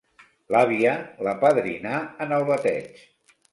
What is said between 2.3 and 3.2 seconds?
el bateig.